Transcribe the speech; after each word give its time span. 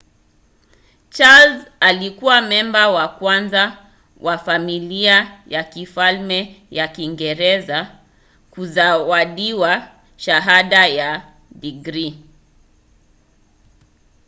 charles 1.11 1.65
alikuwa 1.79 2.41
memba 2.41 2.87
wa 2.89 3.07
kwanza 3.07 3.77
wa 4.17 4.37
familia 4.37 5.43
ya 5.47 5.63
kifalme 5.63 6.61
ya 6.71 6.87
kiingereza 6.87 7.99
kuzawadiwa 8.51 9.87
shahada 10.17 10.87
ya 10.87 11.33
digrii 11.51 12.17